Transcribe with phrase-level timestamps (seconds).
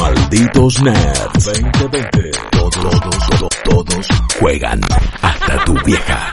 [0.00, 2.30] Malditos Nerds 2020.
[2.52, 4.06] Todos, todos, todos, todos
[4.40, 4.80] juegan
[5.22, 6.32] hasta tu vieja.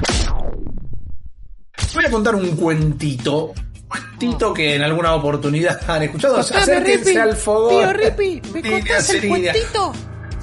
[1.93, 3.53] Voy a contar un cuentito.
[3.88, 6.35] Cuentito que en alguna oportunidad han escuchado.
[6.35, 7.17] Contame, Acérquense Rippy.
[7.19, 7.69] al fogón.
[7.71, 9.52] Tío Rippy, ¿me contás el sería.
[9.52, 9.93] cuentito?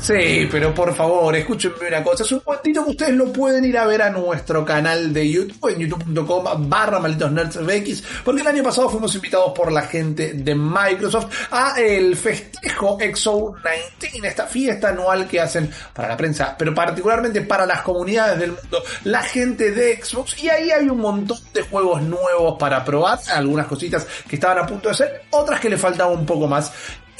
[0.01, 2.23] Sí, pero por favor, escúchenme una cosa.
[2.23, 5.71] Es un cuentito que ustedes lo pueden ir a ver a nuestro canal de YouTube,
[5.71, 10.55] en youtube.com barra malditos nerds porque el año pasado fuimos invitados por la gente de
[10.55, 13.57] Microsoft a el festejo EXO
[14.01, 18.53] 19, esta fiesta anual que hacen para la prensa, pero particularmente para las comunidades del
[18.53, 23.19] mundo, la gente de Xbox, y ahí hay un montón de juegos nuevos para probar,
[23.33, 26.73] algunas cositas que estaban a punto de ser, otras que le faltaba un poco más.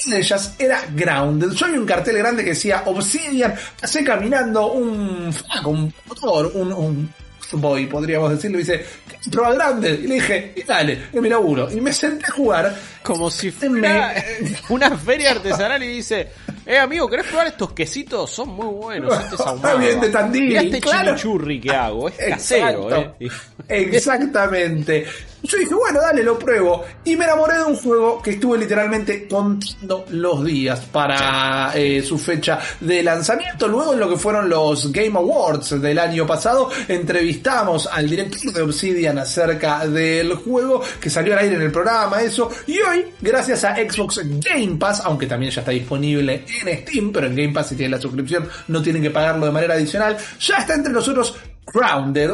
[0.07, 1.51] Una de ellas era Grounded.
[1.51, 3.53] Yo vi un cartel grande que decía Obsidian.
[3.79, 7.13] Pasé caminando un flaco, un motor, un, un
[7.53, 8.57] boy, podríamos decirlo.
[8.59, 8.85] Y dice,
[9.31, 9.99] prueba Grounded.
[9.99, 11.69] Y le dije, y dale, es mi laburo.
[11.71, 12.75] Y me senté a jugar.
[13.03, 14.13] Como si Me- fuera
[14.69, 16.27] una feria artesanal y dice,
[16.65, 18.29] eh amigo, ¿querés probar estos quesitos?
[18.29, 19.79] Son muy buenos, este es ahumado.
[19.79, 21.05] Bien de Tandil, Mirá este claro.
[21.15, 23.15] chimichurri que hago, es casero, Exacto.
[23.19, 23.29] eh.
[23.95, 25.05] Exactamente.
[25.43, 26.83] Yo dije, bueno, dale, lo pruebo.
[27.03, 32.17] Y me enamoré de un juego que estuve literalmente contando los días para eh, su
[32.17, 33.67] fecha de lanzamiento.
[33.67, 38.61] Luego en lo que fueron los Game Awards del año pasado, entrevistamos al director de
[38.61, 42.49] Obsidian acerca del juego que salió al aire en el programa, eso.
[42.67, 47.27] Y hoy, gracias a Xbox Game Pass, aunque también ya está disponible en Steam, pero
[47.27, 50.57] en Game Pass si tienen la suscripción no tienen que pagarlo de manera adicional, ya
[50.57, 51.35] está entre nosotros
[51.71, 52.31] Grounded,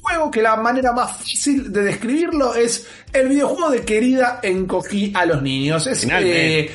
[0.00, 5.26] juego que la manera más fácil de describirlo es el videojuego de querida encogí a
[5.26, 5.86] los niños.
[5.86, 6.60] Es, Finalmente.
[6.60, 6.70] eh,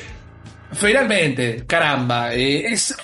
[0.72, 2.94] finalmente, caramba, eh, es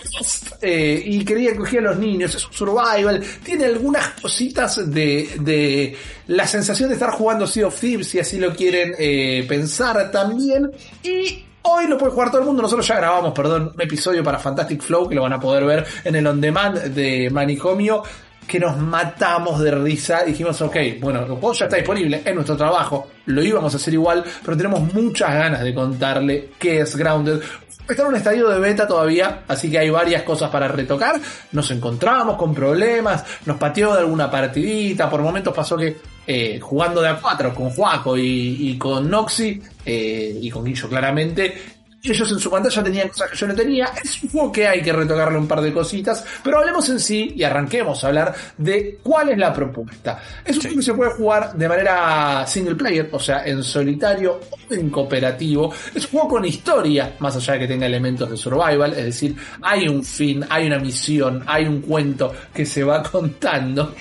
[0.61, 5.97] eh, y quería encogí a los niños, es un survival, tiene algunas cositas de, de
[6.29, 10.71] la sensación de estar jugando Sea of Thieves, si así lo quieren eh, pensar también,
[11.03, 12.61] y Hoy lo puede jugar todo el mundo.
[12.61, 15.87] Nosotros ya grabamos, perdón, un episodio para Fantastic Flow que lo van a poder ver
[16.05, 18.03] en el on demand de Manicomio.
[18.47, 20.23] Que nos matamos de risa.
[20.25, 23.09] Dijimos, ok, bueno, el juego ya está disponible en nuestro trabajo.
[23.27, 27.41] Lo íbamos a hacer igual, pero tenemos muchas ganas de contarle qué es Grounded.
[27.89, 31.21] Está en un estadio de beta todavía, así que hay varias cosas para retocar.
[31.53, 35.11] Nos encontramos con problemas, nos pateó de alguna partidita.
[35.11, 40.39] Por momentos pasó que eh, jugando de a cuatro con Juaco y, con Noxy eh,
[40.41, 41.74] y con Guillo claramente,
[42.13, 43.87] ellos en su pantalla tenían cosas que yo no tenía.
[44.03, 47.33] Es un juego que hay que retocarle un par de cositas, pero hablemos en sí
[47.37, 50.23] y arranquemos a hablar de cuál es la propuesta.
[50.45, 54.41] Es un juego que se puede jugar de manera single player, o sea, en solitario
[54.51, 55.73] o en cooperativo.
[55.95, 59.35] Es un juego con historia, más allá de que tenga elementos de survival, es decir,
[59.63, 63.95] hay un fin, hay una misión, hay un cuento que se va contando.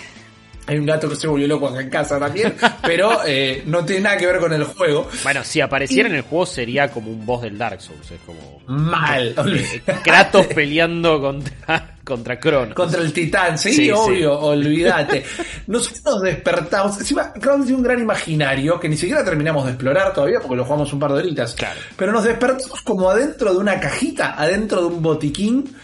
[0.65, 4.03] Hay un gato que se volvió loco acá en casa también, pero eh, no tiene
[4.03, 5.09] nada que ver con el juego.
[5.23, 8.61] Bueno, si apareciera en el juego sería como un boss del Dark Souls, es como
[8.67, 9.35] Mal.
[10.03, 12.75] Kratos peleando contra, contra Cronos.
[12.75, 13.91] Contra el titán, sí, Sí, sí.
[13.91, 15.25] obvio, olvídate.
[15.67, 16.97] Nosotros nos despertamos.
[16.97, 20.63] Encima, Crown tiene un gran imaginario que ni siquiera terminamos de explorar todavía porque lo
[20.63, 21.55] jugamos un par de horitas.
[21.55, 21.79] Claro.
[21.97, 25.75] Pero nos despertamos como adentro de una cajita, adentro de un botiquín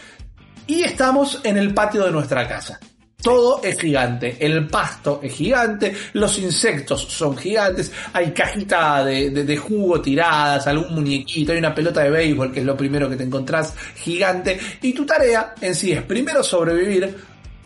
[0.68, 2.80] y estamos en el patio de nuestra casa.
[3.22, 9.58] Todo es gigante, el pasto es gigante, los insectos son gigantes, hay cajita de, de-
[9.58, 13.24] jugo tiradas, algún muñequito, hay una pelota de béisbol que es lo primero que te
[13.24, 17.14] encontrás gigante, y tu tarea en sí es primero sobrevivir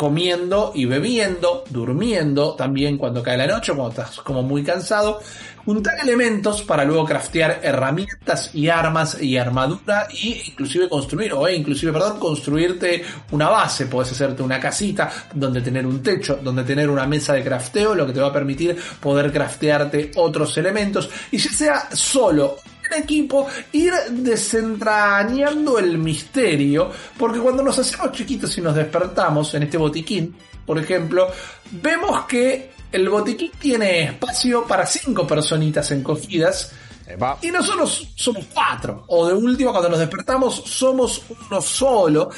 [0.04, 5.22] comiendo y bebiendo, durmiendo también cuando cae la noche, cuando estás como muy cansado,
[5.64, 11.56] juntar elementos para luego craftear herramientas y armas y armadura y inclusive construir, o eh,
[11.56, 13.02] inclusive, perdón, construirte
[13.32, 17.46] una base, puedes hacerte una casita donde tener un techo, donde tener una mesa de
[17.46, 21.10] crafteo, lo que te va a permitir poder craftearte otros elementos.
[21.32, 22.58] Y ya sea solo
[22.92, 29.64] en equipo ir desentrañando el misterio, porque cuando nos hacemos chiquitos y nos despertamos en
[29.64, 30.36] este botiquín,
[30.66, 31.28] por ejemplo,
[31.72, 36.72] vemos que el botiquín tiene espacio para cinco personitas encogidas
[37.06, 37.38] Epa.
[37.42, 39.04] Y nosotros somos cuatro.
[39.08, 42.30] O de último, cuando nos despertamos, somos uno solo.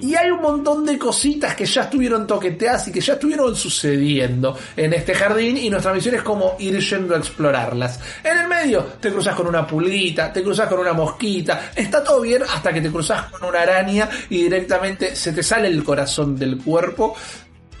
[0.00, 4.56] Y hay un montón de cositas que ya estuvieron toqueteadas y que ya estuvieron sucediendo
[4.76, 5.56] en este jardín.
[5.56, 8.00] Y nuestra misión es como ir yendo a explorarlas.
[8.22, 11.72] En el medio, te cruzas con una pulguita, te cruzas con una mosquita.
[11.74, 15.68] Está todo bien hasta que te cruzas con una araña y directamente se te sale
[15.68, 17.14] el corazón del cuerpo.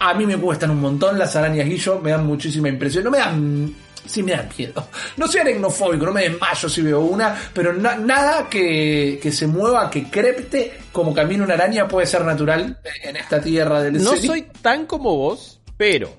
[0.00, 3.04] A mí me cuestan un montón las arañas guillo, me dan muchísima impresión.
[3.04, 3.72] No me dan
[4.04, 4.88] sí me dan miedo.
[5.16, 9.46] No soy aracnofóbico, no me desmayo si veo una, pero na- nada que, que se
[9.46, 14.10] mueva, que crepte como camina una araña puede ser natural en esta tierra del No
[14.12, 14.26] serie.
[14.26, 16.10] soy tan como vos, pero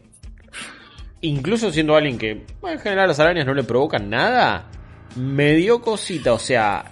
[1.22, 4.70] incluso siendo alguien que bueno, en general las arañas no le provocan nada,
[5.16, 6.86] me dio cosita, o sea,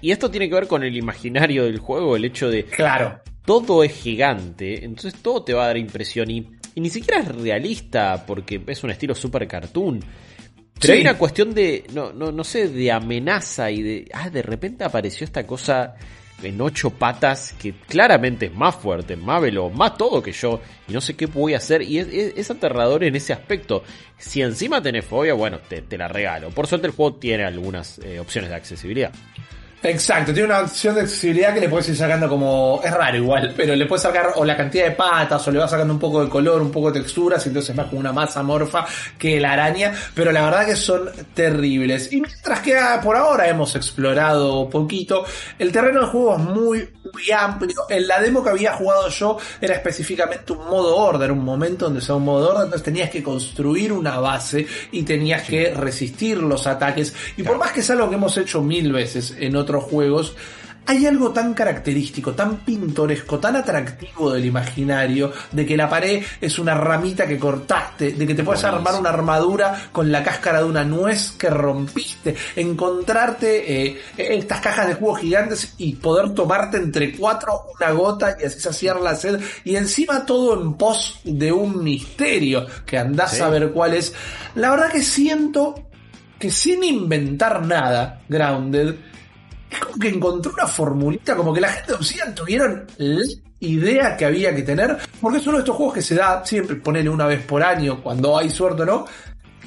[0.00, 3.20] y esto tiene que ver con el imaginario del juego, el hecho de Claro.
[3.44, 7.34] todo es gigante, entonces todo te va a dar impresión y, y ni siquiera es
[7.34, 9.98] realista porque es un estilo super cartoon.
[10.78, 10.92] Pero Sí.
[10.92, 14.84] hay una cuestión de, no, no, no sé, de amenaza y de, ah, de repente
[14.84, 15.94] apareció esta cosa
[16.42, 20.92] en ocho patas que claramente es más fuerte, más veloz, más todo que yo y
[20.92, 23.82] no sé qué voy a hacer y es, es- es aterrador en ese aspecto.
[24.18, 26.50] Si encima tenés fobia, bueno, te, te la regalo.
[26.50, 29.12] Por suerte el juego tiene algunas eh, opciones de accesibilidad.
[29.82, 32.80] Exacto, tiene una opción de accesibilidad que le puedes ir sacando como.
[32.82, 35.70] Es raro igual, pero le puedes sacar o la cantidad de patas, o le vas
[35.70, 38.12] sacando un poco de color, un poco de texturas, y entonces es más como una
[38.12, 38.86] masa morfa
[39.18, 42.12] que la araña, pero la verdad que son terribles.
[42.12, 45.24] Y mientras que ah, por ahora hemos explorado poquito,
[45.58, 47.82] el terreno del juego es muy, muy amplio.
[47.88, 51.86] En la demo que había jugado yo era específicamente un modo horda, era un momento
[51.86, 56.38] donde sea un modo horda, entonces tenías que construir una base y tenías que resistir
[56.38, 57.14] los ataques.
[57.36, 60.34] Y por más que es algo que hemos hecho mil veces en otros juegos,
[60.86, 66.58] hay algo tan característico, tan pintoresco, tan atractivo del imaginario, de que la pared es
[66.58, 70.64] una ramita que cortaste, de que te puedes armar una armadura con la cáscara de
[70.64, 77.16] una nuez que rompiste, encontrarte eh, estas cajas de jugo gigantes y poder tomarte entre
[77.16, 81.82] cuatro una gota y así saciar la sed, y encima todo en pos de un
[81.82, 83.42] misterio que andás Sí.
[83.42, 84.14] a ver cuál es.
[84.54, 85.74] La verdad que siento
[86.38, 88.94] que sin inventar nada, Grounded,
[89.70, 93.24] es como que encontró una formulita, como que la gente de Obsidian tuvieron la
[93.60, 96.76] idea que había que tener, porque es uno de estos juegos que se da siempre,
[96.76, 99.06] ponele una vez por año, cuando hay suerte o no,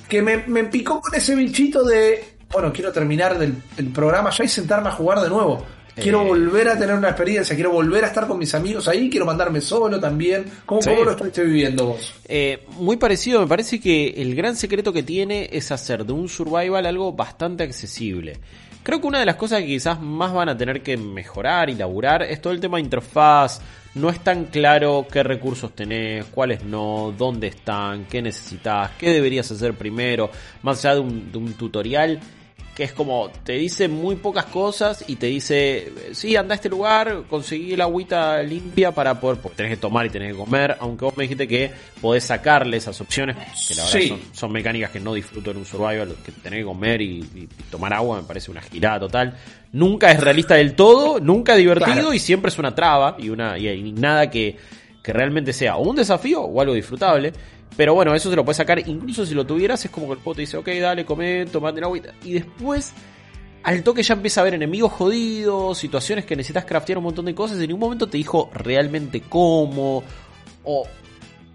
[0.07, 4.43] que me, me picó con ese bichito de, bueno, quiero terminar del, el programa ya
[4.43, 5.65] y sentarme a jugar de nuevo.
[5.95, 6.27] Quiero Eh.
[6.27, 9.59] volver a tener una experiencia, quiero volver a estar con mis amigos ahí, quiero mandarme
[9.61, 10.45] solo también.
[10.65, 10.89] ¿Cómo, Sí.
[10.91, 12.13] cómo lo estuviste viviendo vos?
[12.27, 16.29] Eh, muy parecido, me parece que el gran secreto que tiene es hacer de un
[16.29, 18.37] survival algo bastante accesible.
[18.83, 21.75] Creo que una de las cosas que quizás más van a tener que mejorar y
[21.75, 23.61] laburar es todo el tema de interfaz.
[23.95, 29.51] No es tan claro qué recursos tenés, cuáles no, dónde están, qué necesitas, qué deberías
[29.51, 30.29] hacer primero,
[30.61, 32.19] más allá de un, de un tutorial
[32.79, 36.69] que es como te dice muy pocas cosas y te dice, sí, anda a este
[36.69, 40.77] lugar, conseguí el agüita limpia para poder, porque tenés que tomar y tenés que comer,
[40.79, 43.35] aunque vos me dijiste que podés sacarle esas opciones,
[43.67, 44.07] que la verdad Sí.
[44.07, 47.49] son, son mecánicas que no disfruto en un survival, que tenés que comer y, y-
[47.59, 49.37] y tomar agua me parece una girada total.
[49.73, 52.13] Nunca es realista del todo, nunca es divertido Claro.
[52.13, 54.55] y siempre es una traba y, una, y, y nada que,
[55.03, 57.33] que realmente sea o un desafío o algo disfrutable.
[57.77, 60.19] Pero bueno, eso se lo puedes sacar, incluso si lo tuvieras, es como que el
[60.19, 62.13] juego te dice, ok, dale, come, tomate el agüita.
[62.25, 62.91] Y después,
[63.63, 67.35] al toque ya empieza a haber enemigos jodidos, situaciones que necesitas craftear un montón de
[67.35, 70.03] cosas, y en ningún momento te dijo realmente cómo,
[70.65, 70.87] o,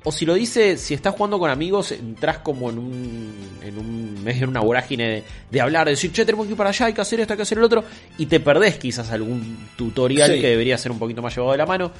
[0.04, 4.22] o si lo dice, si estás jugando con amigos, entras como en un, en un
[4.24, 6.86] medio en una vorágine de, de hablar, de decir, che, tenemos que ir para allá,
[6.86, 7.84] hay que hacer esto, hay que hacer el otro,
[8.16, 10.40] y te perdés quizás algún tutorial Sí.
[10.40, 11.90] que debería ser un poquito más llevado de la mano.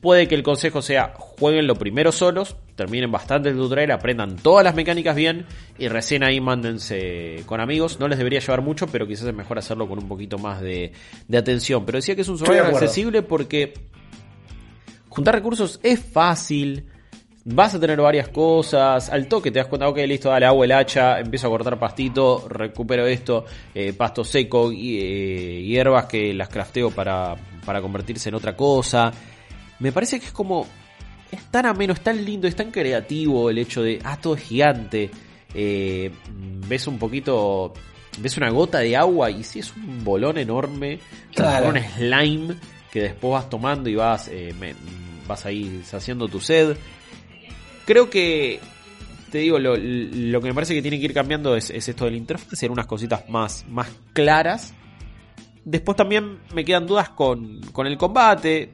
[0.00, 4.64] Puede que el consejo sea, jueguen lo primero solos, terminen bastante el tutorial, aprendan todas
[4.64, 5.44] las mecánicas bien
[5.78, 8.00] y recién ahí mándense con amigos.
[8.00, 10.92] No les debería llevar mucho, pero quizás es mejor hacerlo con un poquito más de,
[11.28, 11.84] de atención.
[11.84, 13.74] Pero decía que es un survival accesible porque
[15.10, 16.86] juntar recursos es fácil.
[17.44, 19.10] Vas a tener varias cosas.
[19.10, 22.46] Al toque te das cuenta, ok, listo, dale agua el hacha, empiezo a cortar pastito,
[22.48, 23.44] recupero esto,
[23.74, 27.34] eh, pasto seco y eh, hierbas que las crafteo para,
[27.66, 29.12] para convertirse en otra cosa.
[29.80, 30.66] Me parece que es como.
[31.32, 34.00] Es tan ameno, es tan lindo, es tan creativo el hecho de.
[34.04, 35.10] Ah, todo es gigante.
[35.54, 36.10] Eh,
[36.68, 37.72] ves un poquito.
[38.18, 40.98] Ves una gota de agua y sí es un bolón enorme.
[41.34, 41.68] Claro.
[41.68, 42.54] Un slime
[42.90, 44.28] que después vas tomando y vas.
[44.28, 44.74] eh, me-
[45.26, 46.76] vas ahí saciando tu sed.
[47.86, 48.60] Creo que.
[49.30, 52.04] Te digo, lo, lo que me parece que tiene que ir cambiando es, es esto
[52.04, 54.74] del interfaz, hacer unas cositas más, más claras.
[55.64, 58.72] Después también me quedan dudas con, con el combate,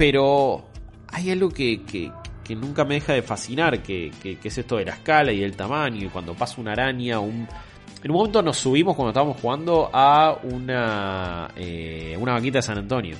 [0.00, 0.64] pero
[1.08, 2.10] hay algo que, que-
[2.42, 5.54] que nunca me deja de fascinar, que, que- es esto de la escala y el
[5.54, 7.46] tamaño, y cuando pasa una araña, un...
[8.02, 12.78] en un momento nos subimos cuando estábamos jugando a una, eh, una vaquita de San
[12.78, 13.16] Antonio.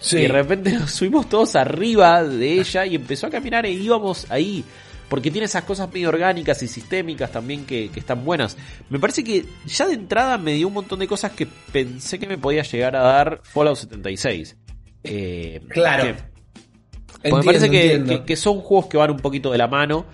[0.00, 0.16] Sí.
[0.18, 4.28] Y de repente nos subimos todos arriba de ella y empezó a caminar e íbamos
[4.28, 4.64] ahí.
[5.08, 8.56] Porque tiene esas cosas medio orgánicas y sistémicas también que, que están buenas.
[8.90, 12.26] Me parece que ya de entrada me dio un montón de cosas que pensé que
[12.26, 14.56] me podía llegar a dar Fallout 76.
[15.04, 16.04] Eh, Claro.
[16.04, 18.18] que- porque Entiendo, me parece que, entiendo.
[18.20, 20.04] que- que son juegos que van un poquito de la mano.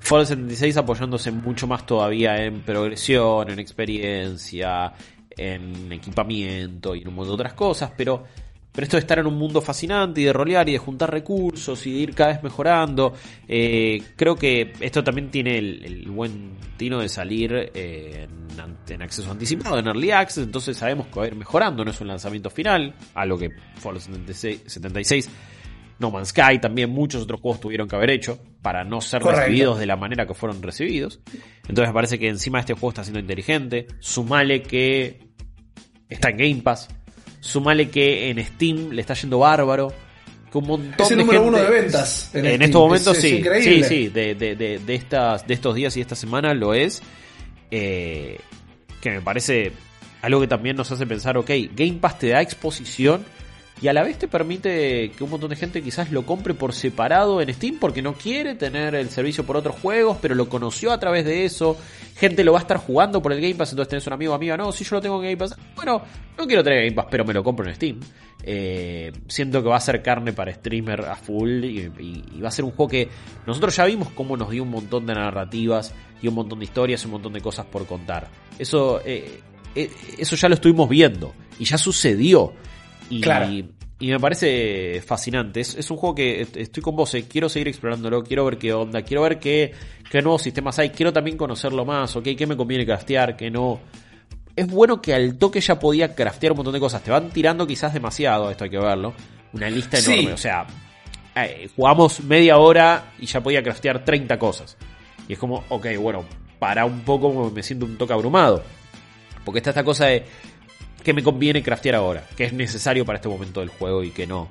[0.00, 4.92] Fallout 76 apoyándose mucho más todavía en progresión, en experiencia,
[5.30, 8.24] en equipamiento y en un montón de otras cosas, pero,
[8.72, 11.86] pero esto de estar en un mundo fascinante y de rolear y de juntar recursos
[11.86, 13.12] y de ir cada vez mejorando,
[13.46, 18.26] eh, creo que esto también tiene el, el buen tino de salir eh,
[18.88, 22.00] en, acceso anticipado, en Early Access, entonces sabemos que va a ir mejorando, no es
[22.00, 25.30] un lanzamiento final, algo que Fallout 76, 76
[26.02, 29.46] no Man's Sky, también muchos otros juegos tuvieron que haber hecho para no ser Correcto.
[29.46, 31.20] recibidos de la manera que fueron recibidos.
[31.68, 33.86] Entonces me parece que encima este juego está siendo inteligente.
[34.00, 35.28] Sumale que
[36.08, 36.88] está en Game Pass.
[37.44, 39.92] Sumale que en Steam le está yendo bárbaro.
[40.50, 43.18] Que un montón Es el de número gente- uno de ventas en En, estos momentos
[43.18, 43.36] Es- es sí.
[43.38, 43.84] increíble.
[43.84, 44.08] Sí, sí.
[44.08, 47.02] De, de- de- de estas, de estos días y esta semana lo es.
[47.70, 48.38] Eh,
[49.00, 49.72] que me parece
[50.20, 53.24] algo que también nos hace pensar, ok, Game Pass te da exposición
[53.82, 56.72] y a la vez te permite que un montón de gente quizás lo compre por
[56.72, 60.92] separado en Steam porque no quiere tener el servicio por otros juegos, pero lo conoció
[60.92, 61.76] a través de eso.
[62.16, 64.36] Gente lo va a estar jugando por el Game Pass, entonces tenés un amigo o
[64.36, 66.00] amiga, no, si yo lo tengo en Game Pass, bueno,
[66.38, 67.98] no quiero tener Game Pass, pero me lo compro en Steam.
[68.44, 72.64] Eh, siento que va a ser carne para streamer a full y, va a ser
[72.64, 73.08] un juego que
[73.46, 77.02] nosotros ya vimos cómo nos dio un montón de narrativas y un montón de historias
[77.02, 78.28] y un montón de cosas por contar.
[78.60, 79.40] Eso, eh,
[79.74, 82.52] eh, eso ya lo estuvimos viendo y ya sucedió.
[83.10, 83.50] Y, Claro.
[83.50, 83.64] y
[84.00, 85.60] me parece fascinante.
[85.60, 88.58] Es, es un juego que est- estoy con vos, eh, quiero seguir explorándolo, quiero ver
[88.58, 89.72] qué onda, quiero ver qué,
[90.10, 93.80] qué nuevos sistemas hay, quiero también conocerlo más, ok, qué me conviene craftear, qué no.
[94.54, 97.02] Es bueno que al toque ya podía craftear un montón de cosas.
[97.02, 99.14] Te van tirando quizás demasiado, esto hay que verlo.
[99.54, 100.12] Una lista Sí.
[100.12, 100.66] enorme, o sea,
[101.36, 104.76] eh, jugamos media hora y ya podía craftear 30 cosas.
[105.28, 106.24] Y es como, ok, bueno,
[106.58, 108.62] para un poco me siento un toque abrumado.
[109.44, 110.24] Porque está esta cosa de
[111.02, 114.26] que me conviene craftear ahora, que es necesario para este momento del juego y que
[114.26, 114.48] no.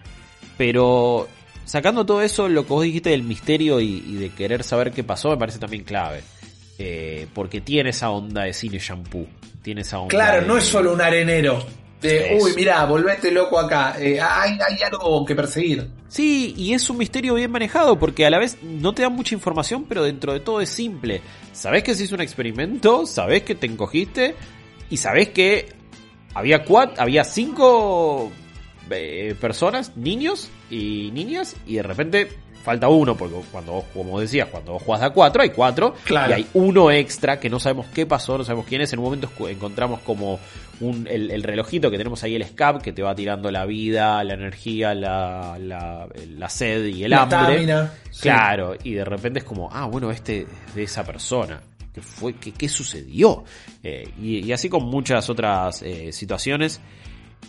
[0.58, 1.27] Pero
[1.65, 5.03] sacando todo eso, lo que vos dijiste del misterio y, y de querer saber qué
[5.03, 6.22] pasó, me parece también clave.
[6.77, 9.27] Eh, porque tiene esa onda de cine shampoo.
[9.62, 10.10] Tiene esa onda.
[10.10, 11.63] Claro, de- no es solo un arenero.
[12.01, 13.96] De, uy, mirá, volvete loco acá.
[14.00, 15.88] Eh, hay, hay algo que perseguir.
[16.08, 19.36] Sí, y es un misterio bien manejado porque a la vez no te da mucha
[19.36, 21.22] información, pero dentro de todo es simple.
[21.53, 24.34] Sabés que se hizo un experimento, sabés que te encogiste
[24.89, 25.67] y sabés que
[26.33, 28.31] había cuatro, había cinco
[28.89, 32.27] eh, personas, niños y niñas, y de repente
[32.63, 36.29] falta uno, porque cuando vos, como decías, cuando vos jugás a cuatro, hay cuatro, Claro.
[36.29, 38.93] y hay uno extra que no sabemos qué pasó, no sabemos quién es.
[38.93, 40.39] En un momento encontramos como
[40.79, 44.23] un, el, el relojito que tenemos ahí, el SCAP, que te va tirando la vida,
[44.23, 46.07] la energía, la, la,
[46.38, 47.88] la sed y el La hambre.
[48.11, 48.21] sí.
[48.23, 51.61] Claro, y de repente es como, ah, bueno, este es de esa persona.
[51.93, 52.33] ¿Qué fue?
[52.33, 53.43] ¿Qué, qué sucedió?
[53.83, 56.81] Eh, y, así con muchas otras eh, situaciones.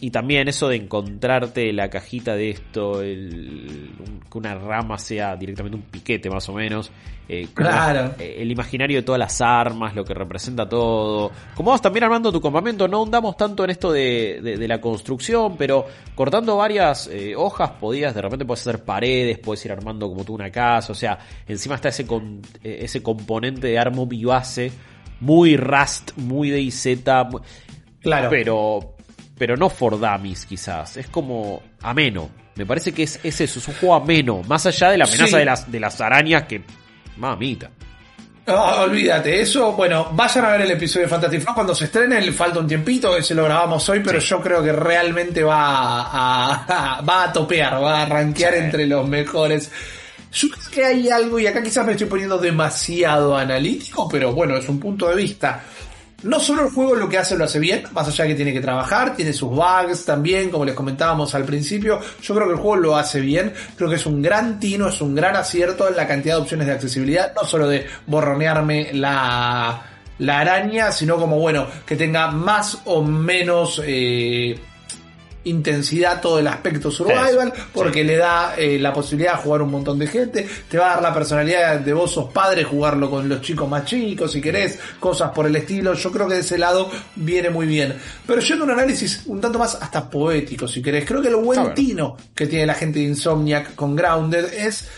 [0.00, 3.90] Y también eso de encontrarte la cajita de esto, el-
[4.30, 6.90] que una rama sea directamente un piquete más o menos.
[7.28, 8.14] eh, Claro.
[8.18, 11.30] eh, el imaginario de todas las armas, lo que representa todo.
[11.54, 14.80] Como vas también armando tu campamento, no hundamos tanto en esto de, de- de la
[14.80, 20.08] construcción, pero cortando varias eh, hojas podías, de repente puedes hacer paredes, puedes ir armando
[20.08, 24.72] como tú una casa, o sea, encima está ese, con- ese componente de armo base
[25.20, 26.98] muy Rust, muy DayZ,
[27.30, 27.40] muy-
[28.00, 28.28] Claro.
[28.30, 28.91] pero
[29.42, 33.66] pero no for dummies quizás es como ameno me parece que es, es eso es
[33.66, 35.36] un juego ameno más allá de la amenaza Sí.
[35.36, 36.62] de las de las arañas que
[37.16, 37.68] mamita
[38.46, 42.20] Ah, olvídate, eso, bueno, vayan a ver el episodio de Fantastic Four cuando se estrene,
[42.20, 46.96] le falta un tiempito, ese lo grabamos hoy, pero yo creo que realmente va a,
[46.98, 49.70] a- va a topear, va a rankear entre los mejores.
[50.32, 54.56] Yo creo que hay algo, y acá quizás me estoy poniendo demasiado analítico, pero bueno,
[54.56, 55.62] es un punto de vista.
[56.22, 58.52] No solo el juego lo que hace lo hace bien, más allá de que tiene
[58.52, 61.98] que trabajar, tiene sus bugs también, como les comentábamos al principio.
[62.22, 65.00] Yo creo que el juego lo hace bien, creo que es un gran tino, es
[65.00, 69.82] un gran acierto en la cantidad de opciones de accesibilidad, no solo de borronearme la,
[70.18, 74.58] la araña, sino como bueno, que tenga más o menos eh,
[75.44, 79.98] intensidad todo el aspecto survival, porque le da eh, la posibilidad de jugar un montón
[79.98, 83.40] de gente, te va a dar la personalidad de vos sos padre, jugarlo con los
[83.40, 86.90] chicos más chicos, si querés, cosas por el estilo, yo creo que de ese lado
[87.16, 87.94] viene muy bien.
[88.26, 91.40] Pero yendo a un análisis un tanto más hasta poético, si querés, creo que lo
[91.40, 94.88] buen tino que tiene la gente de Insomniac con Grounded es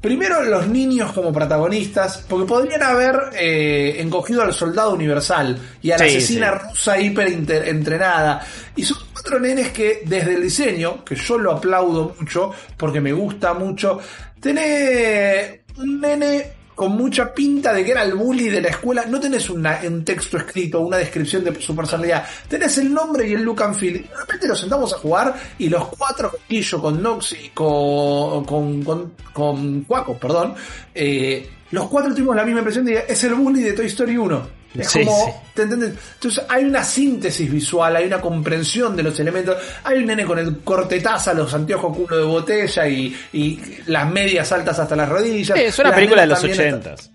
[0.00, 5.98] Primero, los niños como protagonistas, porque podrían haber eh, encogido al soldado universal y a
[5.98, 6.68] la Sí, asesina sí.
[6.70, 7.28] rusa hiper
[7.68, 8.40] entrenada.
[8.76, 13.12] Y son cuatro nenes que, desde el diseño, que yo lo aplaudo mucho, porque me
[13.12, 14.00] gusta mucho,
[14.40, 19.04] tenés un nene con mucha pinta de que era el bully de la escuela.
[19.04, 19.62] No tenés un
[20.02, 22.24] texto escrito, una descripción de su personalidad.
[22.48, 23.92] Tenés el nombre y el look and feel.
[24.00, 29.12] De repente nos sentamos a jugar y los cuatro, con Quillo, con Noxy, con, con,
[29.34, 30.54] con, Cuaco, perdón,
[30.94, 34.59] eh, los cuatro tuvimos la misma impresión de es el bully de Toy Story 1.
[34.78, 35.32] Es Sí, como, sí.
[35.54, 35.94] ¿te entiendes?
[36.14, 39.56] Entonces hay una síntesis visual, hay una comprensión de los elementos.
[39.82, 44.52] Hay un nene con el cortetaza, los anteojos culo de botella y, y las medias
[44.52, 45.58] altas hasta las rodillas.
[45.58, 47.10] Sí, es una Las película de los ochentas.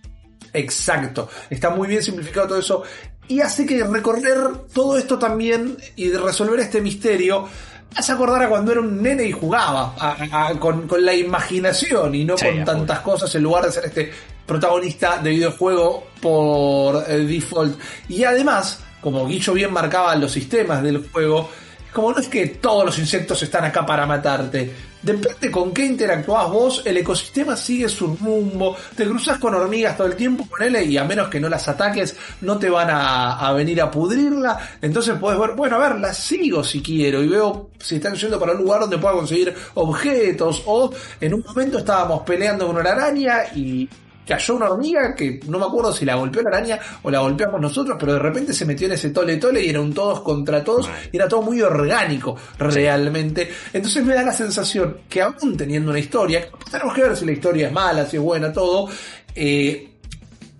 [0.53, 1.29] Exacto.
[1.49, 2.83] Está muy bien simplificado todo eso.
[3.27, 4.37] Y hace que recorrer
[4.73, 7.47] todo esto también y resolver este misterio.
[7.95, 12.13] Hace acordar a cuando era un nene y jugaba a- a- con, con la imaginación
[12.15, 14.11] y no Sí, con tantas cosas en lugar de ser este
[14.45, 17.79] protagonista de videojuego por eh, default.
[18.09, 21.49] Y además, como Guillo bien marcaba los sistemas del juego,
[21.95, 24.69] como no es que todos los insectos están acá para matarte.
[25.01, 28.75] Depende con qué interactúas vos, el ecosistema sigue su rumbo.
[28.95, 31.67] Te cruzas con hormigas todo el tiempo con él y a menos que no las
[31.69, 34.77] ataques, no te van a, a venir a pudrirla.
[34.81, 38.39] Entonces puedes ver, bueno, a ver, las sigo si quiero y veo si están yendo
[38.39, 40.63] para un lugar donde pueda conseguir objetos.
[40.65, 43.87] O en un momento estábamos peleando con una araña y
[44.25, 47.61] cayó una hormiga que no me acuerdo si la golpeó la araña o la golpeamos
[47.61, 50.89] nosotros, pero de repente se metió en ese tole tole y eran todos contra todos
[51.11, 53.49] y era todo muy orgánico realmente.
[53.73, 57.31] Entonces me da la sensación que aún teniendo una historia, tenemos que ver si la
[57.31, 58.89] historia es mala, si es buena, todo,
[59.33, 59.91] eh,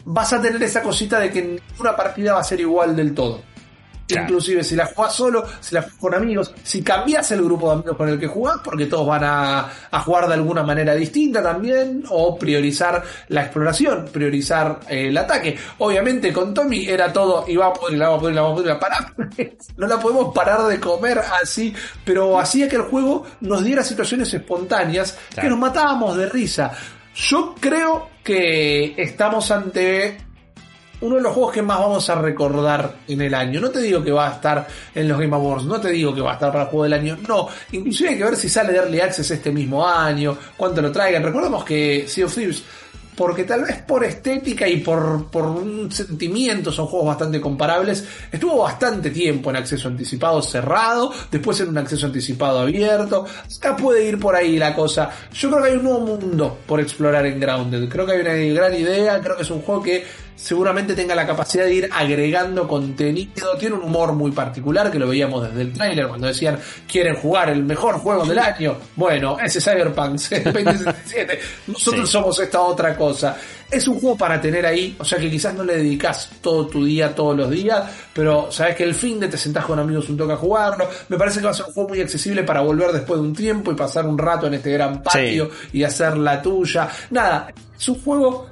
[0.05, 3.54] vas a tener esa cosita de que ninguna partida va a ser igual del todo.
[4.07, 4.24] Claro.
[4.27, 7.74] Inclusive si la jugás solo, si la jugás con amigos, si cambias el grupo de
[7.74, 11.41] amigos con el que jugás, porque todos van a, a jugar de alguna manera distinta
[11.41, 15.57] también, o priorizar la exploración, priorizar eh, el ataque.
[15.79, 18.50] Obviamente con Tommy era todo, y va a poder, la va a poder, la va
[18.50, 19.13] a poder, la parar.
[19.77, 24.31] no la podemos parar de comer así, pero hacía que el juego nos diera situaciones
[24.33, 26.71] espontáneas que nos matábamos de risa.
[27.15, 30.25] Yo creo que estamos ante
[31.01, 33.59] uno de los juegos que más vamos a recordar en el año.
[33.59, 36.21] No te digo que va a estar en los Game Awards, no te digo que
[36.21, 37.47] va a estar para el juego del año, no.
[37.71, 41.23] Inclusive hay que ver si sale de Early Access este mismo año, cuánto lo traigan.
[41.23, 42.63] Recordemos que Sea of Thieves,
[43.15, 48.63] porque tal vez por estética y por, por un sentimiento son juegos bastante comparables, estuvo
[48.63, 53.25] bastante tiempo en acceso anticipado cerrado, después en un acceso anticipado abierto.
[53.58, 55.10] Acá puede ir por ahí la cosa.
[55.34, 57.89] Yo creo que hay un nuevo mundo por explorar en Grounded.
[57.89, 61.26] Creo que hay una gran idea, creo que es un juego que seguramente tenga la
[61.26, 63.58] capacidad de ir agregando contenido.
[63.60, 66.60] Tiene un humor muy particular que lo veíamos desde el tráiler cuando decían
[66.91, 68.78] quieren jugar el mejor juego del año.
[68.95, 71.39] Bueno, ese Cyberpunk 2077.
[71.67, 72.12] Nosotros Sí.
[72.12, 73.36] somos esta otra cosa.
[73.71, 76.86] Es un juego para tener ahí, o sea que quizás no le dedicas todo tu
[76.86, 80.17] día todos los días, pero sabes que el fin de te sentás con amigos un
[80.17, 80.88] toque a jugarlo.
[81.10, 83.34] Me parece que va a ser un juego muy accesible para volver después de un
[83.36, 86.88] tiempo y pasar un rato en este gran patio y hacer la tuya.
[87.10, 88.48] Nada, es un juego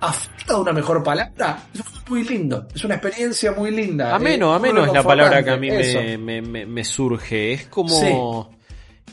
[0.00, 3.70] a falta de una mejor palabra, es un juego muy lindo, es una experiencia muy
[3.70, 4.14] linda.
[4.14, 6.00] Ameno, Eh, ameno es la palabra que a mí me, eso.
[6.18, 7.52] me, me- me surge.
[7.52, 8.50] Es como.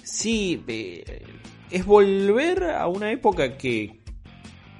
[0.03, 1.23] Sí, eh,
[1.71, 3.99] es volver a una época que,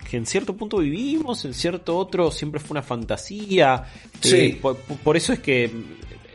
[0.10, 3.84] que en cierto punto vivimos, en cierto otro siempre fue una fantasía.
[4.20, 4.36] Sí.
[4.36, 5.72] Eh, por, por eso es que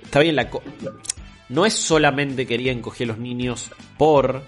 [0.02, 0.48] está bien la.
[1.50, 4.42] No es solamente querían coger a los niños por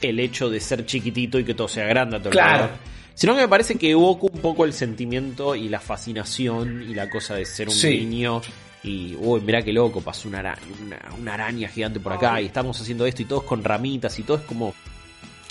[0.00, 2.50] el hecho de ser chiquitito y que todo sea grande a tu Claro.
[2.64, 2.91] alrededor.
[3.14, 7.08] Sino que me parece que evoca un poco el sentimiento y la fascinación y la
[7.10, 8.04] cosa de ser un Sí.
[8.04, 8.40] niño
[8.84, 12.46] y, uy, mirá qué loco, pasó una araña, una, una araña gigante por acá y
[12.46, 14.74] estamos haciendo esto y todos con ramitas y todo es como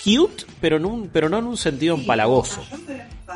[0.02, 2.62] cute, pero, en un, pero no en un sentido empalagoso.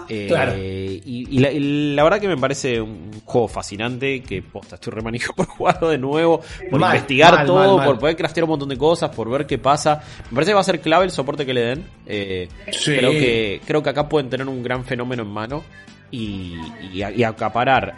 [0.09, 0.57] Eh, Claro.
[0.59, 1.01] y,
[1.31, 5.33] y la, y la verdad que me parece un juego fascinante que posta, estoy remanijo
[5.37, 7.87] por jugarlo de nuevo, por Mal, investigar mal, todo, mal, mal.
[7.87, 10.03] por poder craftear un montón de cosas, por ver qué pasa.
[10.31, 11.87] Me parece que va a ser clave el soporte que le den.
[12.07, 12.95] Eh, Sí.
[12.97, 15.65] creo, que, creo que acá pueden tener un gran fenómeno en mano
[16.11, 16.57] y,
[16.93, 17.95] y, y acaparar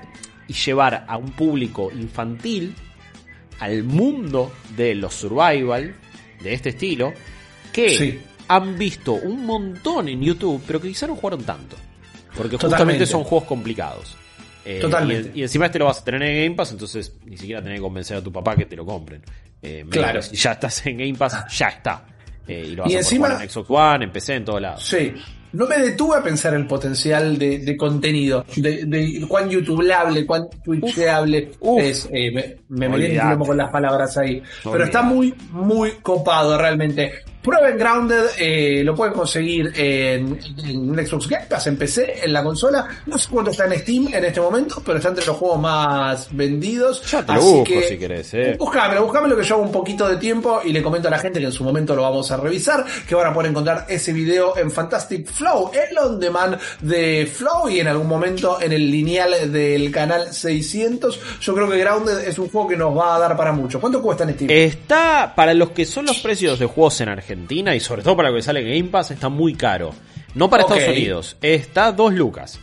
[0.46, 2.74] y llevar a un público infantil
[3.60, 5.94] al mundo de los survival
[6.42, 7.12] de este estilo
[7.72, 8.18] que Sí.
[8.48, 11.76] Han visto un montón en YouTube, pero que quizá no jugaron tanto.
[12.36, 14.16] Porque justamente son juegos complicados.
[14.64, 15.32] Eh, Totalmente.
[15.34, 17.78] Y, y encima este lo vas a tener en Game Pass, entonces ni siquiera tenés
[17.78, 19.22] que convencer a tu papá que te lo compren.
[19.62, 20.20] Eh, Claro.
[20.22, 22.04] Si ya estás en Game Pass, ya está.
[22.46, 24.60] Eh, y lo vas Y a encima- jugar en Xbox One, en PC, en todos
[24.60, 24.84] lados.
[24.86, 25.14] Sí.
[25.50, 30.46] No me detuve a pensar el potencial de, de contenido, de, de cuán youtubeable, cuán
[30.62, 31.82] twitchable Uf.
[31.82, 32.08] es.
[32.10, 34.42] me me metí con las palabras ahí.
[34.62, 37.12] Pero está muy, muy copado realmente.
[37.42, 42.42] Prueben Grounded, eh, lo pueden conseguir en, en Xbox Game Pass, en PC, en la
[42.42, 42.86] consola.
[43.06, 46.28] No sé cuánto está en Steam en este momento, pero está entre los juegos más
[46.32, 47.02] vendidos.
[47.08, 48.56] Ya te lo Así busco que, si querés, eh.
[48.58, 51.46] Buscámelo, buscámelo que hago un poquito de tiempo y le comento a la gente que
[51.46, 54.70] en su momento lo vamos a revisar, que van a poder encontrar ese video en
[54.70, 59.92] Fantastic Flow, el on demand de Flow y en algún momento en el lineal del
[59.92, 61.20] canal 600.
[61.40, 63.80] Yo creo que Grounded es un juego que nos va a dar para mucho.
[63.80, 64.50] ¿Cuánto cuesta en Steam?
[64.50, 67.27] Está, para los que son los precios de juegos en Argentina
[67.74, 69.94] y sobre todo para lo que sale en Game Pass, está muy caro.
[70.34, 70.62] No para.
[70.62, 72.58] Estados Unidos, está 2 lucas.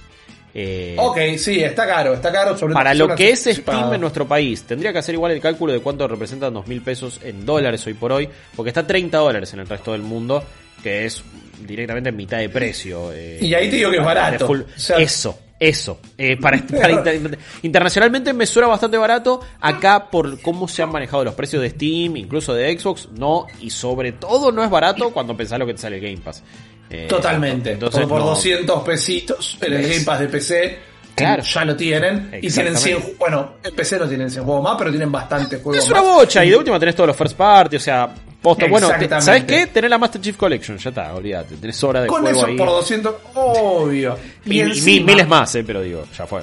[0.58, 4.26] Eh, ok, sí, está caro, está caro sobre Para lo que es Steam en nuestro
[4.26, 7.86] país, tendría que hacer igual el cálculo de cuánto representan dos mil pesos en dólares
[7.88, 10.42] hoy por hoy, porque está 30 dólares en el resto del mundo,
[10.82, 11.22] que es
[11.60, 13.12] directamente en mitad de precio.
[13.12, 14.46] eh, Y ahí te digo que es barato.
[14.46, 16.00] de full- O sea- eso, eso.
[16.18, 19.40] Eh, para, para inter- internacionalmente me suena bastante barato.
[19.62, 23.48] Acá, por cómo se han manejado los precios de Steam, incluso de Xbox, no.
[23.62, 26.44] Y sobre todo, no es barato cuando pensás lo que te sale el Game Pass.
[26.90, 27.72] Eh, Totalmente.
[27.72, 29.82] Entonces, por, por no- 200 pesitos en el.
[29.90, 30.80] Game Pass de PC.
[31.16, 31.44] Claro.
[31.44, 32.30] Ya lo tienen.
[32.42, 33.14] Y tienen 100 Exactamente.
[33.14, 36.02] ju- Bueno, en PC no tienen 100 juegos más, pero tienen bastantes juegos Es una
[36.02, 36.14] más.
[36.16, 38.14] bocha, y de última tenés todos los first party, o sea,
[38.46, 38.68] posta.
[38.68, 38.90] Bueno.
[39.22, 39.68] ¿sabes qué?
[39.68, 41.56] Tenés la Master Chief Collection, ya está, olvídate.
[41.58, 42.56] Tenés hora de Con juego eso ahí.
[42.58, 44.18] por 200, obvio.
[44.46, 46.42] y, y encima, mil- miles más, eh, pero digo, ya fue.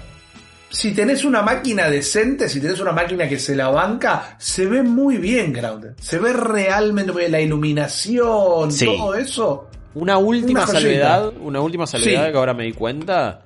[0.69, 4.83] Si tenés una máquina decente, si tenés una máquina que se la banca, se ve
[4.83, 5.93] muy bien, Grounded.
[6.01, 7.33] Se ve realmente muy bien.
[7.33, 8.87] La iluminación, Sí.
[8.87, 9.69] todo eso.
[9.95, 12.33] Una última Una salvedad, una última salvedad Sí.
[12.33, 13.45] que ahora me di cuenta,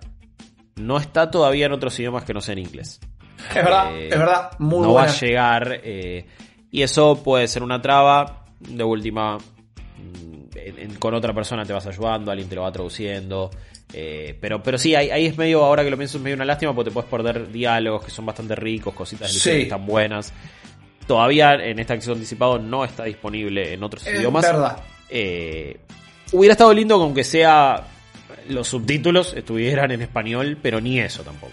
[0.76, 3.00] no está todavía en otros idiomas que no sean inglés.
[3.48, 4.50] Es verdad, Eh, es verdad.
[4.58, 5.08] Muy no buena.
[5.08, 6.26] va a llegar eh,
[6.70, 8.44] y eso puede ser una traba.
[8.60, 12.72] De última, mm, en- en- con otra persona te vas ayudando, alguien te lo va
[12.72, 13.50] traduciendo.
[13.92, 16.44] eh, pero, pero sí, ahí, ahí es medio, ahora que lo pienso, es medio una
[16.44, 19.48] lástima porque te puedes perder diálogos que son bastante ricos, cositas Sí.
[19.50, 20.32] que están buenas.
[21.06, 24.42] Todavía en este acceso anticipado no está disponible en otros Es idiomas.
[24.44, 24.82] verdad.
[25.08, 25.78] Eh,
[26.32, 27.84] hubiera estado lindo que aunque sea
[28.48, 31.52] los subtítulos estuvieran en español, pero ni eso tampoco.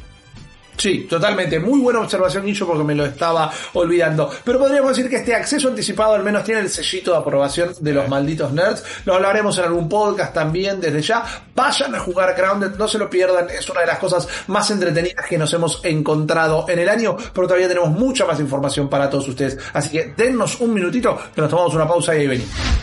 [0.77, 1.59] Sí, totalmente.
[1.59, 4.29] Muy buena observación, Guillo, porque me lo estaba olvidando.
[4.43, 7.93] Pero podríamos decir que este acceso anticipado al menos tiene el sellito de aprobación de
[7.93, 8.83] los malditos nerds.
[9.05, 11.23] Lo hablaremos en algún podcast también desde ya.
[11.55, 13.49] Vayan a jugar Grounded, no se lo pierdan.
[13.49, 17.47] Es una de las cosas más entretenidas que nos hemos encontrado en el año, pero
[17.47, 19.57] todavía tenemos mucha más información para todos ustedes.
[19.73, 22.82] Así que dennos un minutito, que nos tomamos una pausa y ahí venimos.